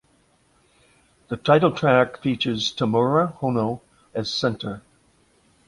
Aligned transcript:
The 1.27 1.37
title 1.37 1.71
track 1.73 2.23
features 2.23 2.73
Tamura 2.75 3.37
Hono 3.37 3.81
as 4.15 4.33
center. 4.33 4.81